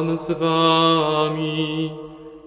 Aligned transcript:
Pan 0.00 0.18
z 0.18 0.30
wami 0.30 1.90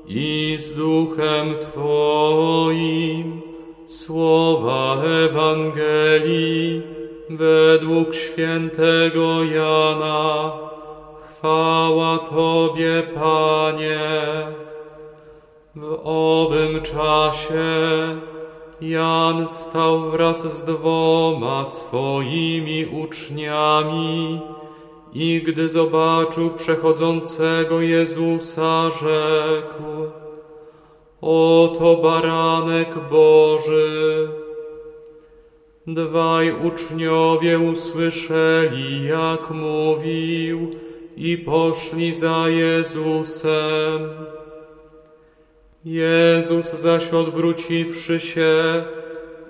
i 0.08 0.58
z 0.60 0.76
duchem 0.76 1.56
Twoim. 1.62 3.42
Słowa 3.88 4.98
Ewangelii 5.04 6.82
według 7.30 8.16
świętego 8.16 9.44
Jana. 9.44 10.52
Chwała 11.22 12.18
Tobie, 12.18 13.04
Panie. 13.16 14.00
W 15.76 16.00
owym 16.04 16.82
czasie 16.82 17.66
Jan 18.82 19.50
stał 19.50 20.02
wraz 20.02 20.58
z 20.58 20.66
dwoma 20.66 21.66
swoimi 21.66 22.86
uczniami 22.86 24.42
i 25.14 25.42
gdy 25.46 25.70
zobaczył 25.70 26.50
przechodzącego 26.50 27.82
Jezusa, 27.82 28.90
rzekł: 28.90 29.84
Oto 31.22 31.96
baranek 31.96 32.96
Boży. 33.12 34.28
Dwaj 35.88 36.54
uczniowie 36.68 37.60
usłyszeli, 37.60 39.06
jak 39.06 39.52
mówił, 39.52 40.72
i 41.18 41.38
poszli 41.38 42.16
za 42.16 42.50
Jezusem. 42.50 44.10
Jezus 45.86 46.74
zaś 46.74 47.14
odwróciwszy 47.14 48.20
się 48.20 48.84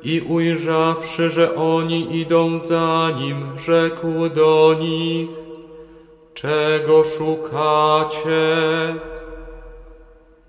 i 0.04 0.22
ujrzawszy, 0.22 1.30
że 1.30 1.56
oni 1.56 2.18
idą 2.18 2.60
za 2.60 3.10
Nim, 3.20 3.60
rzekł 3.60 4.30
do 4.36 4.76
nich, 4.80 5.43
czego 6.44 7.04
szukacie? 7.04 8.46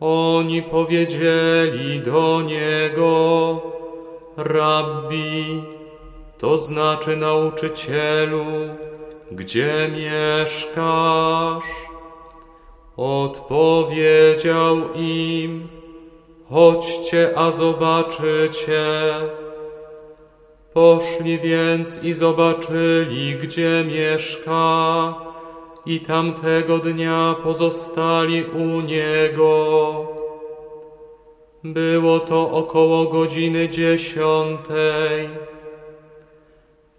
Oni 0.00 0.62
powiedzieli 0.62 2.00
do 2.00 2.42
Niego, 2.42 3.62
Rabbi, 4.36 5.62
to 6.38 6.58
znaczy 6.58 7.16
nauczycielu, 7.16 8.44
gdzie 9.32 9.90
mieszkasz? 9.92 11.64
Odpowiedział 12.96 14.76
im, 14.94 15.68
chodźcie, 16.50 17.32
a 17.36 17.52
zobaczycie. 17.52 18.84
Poszli 20.72 21.38
więc 21.38 22.04
i 22.04 22.14
zobaczyli, 22.14 23.34
gdzie 23.34 23.84
mieszka, 23.88 25.14
i 25.86 26.00
tamtego 26.00 26.78
dnia 26.78 27.34
pozostali 27.42 28.44
u 28.44 28.80
niego. 28.80 29.94
Było 31.64 32.20
to 32.20 32.50
około 32.50 33.04
godziny 33.04 33.68
dziesiątej. 33.68 35.28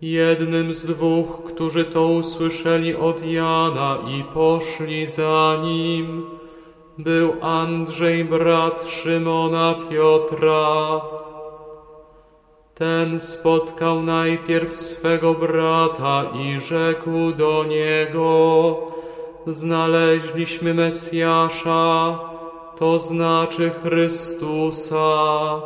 Jednym 0.02 0.73
z 0.73 0.86
dwóch, 0.86 1.44
którzy 1.44 1.83
to 1.83 2.06
usłyszeli 2.06 2.95
od 2.95 3.25
Jana 3.25 3.97
i 4.08 4.23
poszli 4.23 5.08
za 5.08 5.58
nim, 5.63 6.25
był 6.97 7.33
Andrzej, 7.41 8.25
brat 8.25 8.88
Szymona 8.88 9.75
Piotra. 9.89 11.02
Ten 12.75 13.19
spotkał 13.19 14.01
najpierw 14.01 14.79
swego 14.79 15.33
brata 15.33 16.23
i 16.39 16.59
rzekł 16.59 17.31
do 17.37 17.63
niego: 17.63 18.77
Znaleźliśmy 19.47 20.73
Mesjasza, 20.73 22.19
to 22.79 22.99
znaczy 22.99 23.71
Chrystusa 23.83 25.61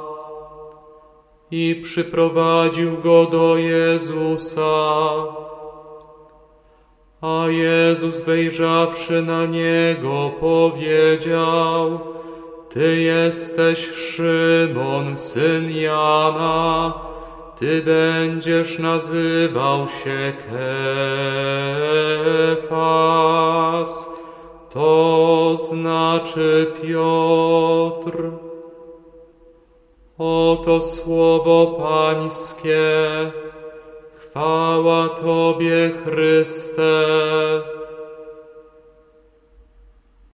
i 1.51 1.81
przyprowadził 1.83 2.97
go 2.97 3.25
do 3.25 3.57
Jezusa. 3.57 4.73
A 7.21 7.45
Jezus 7.47 8.21
wejrzawszy 8.21 9.21
na 9.21 9.45
niego 9.45 10.31
powiedział, 10.39 11.99
Ty 12.69 13.01
jesteś 13.01 13.87
Szymon, 13.91 15.17
syn 15.17 15.71
Jana, 15.71 16.93
Ty 17.59 17.81
będziesz 17.81 18.79
nazywał 18.79 19.87
się 19.87 20.33
Kefas, 22.69 24.09
to 24.73 25.57
znaczy 25.57 26.73
Piotr. 26.81 28.31
Oto 30.17 30.81
słowo 30.81 31.65
Pańskie. 31.81 33.31
Chwała 34.19 35.09
Tobie, 35.09 35.91
Chryste. 36.03 37.05